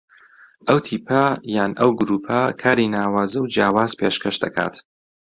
ئەو 0.67 0.77
تیپە 0.85 1.23
یان 1.55 1.71
ئەو 1.79 1.91
گرووپە 1.99 2.39
کاری 2.61 2.91
ناوازە 2.95 3.39
و 3.41 3.51
جیاواز 3.53 3.91
پێشکەش 3.99 4.35
دەکات 4.43 4.75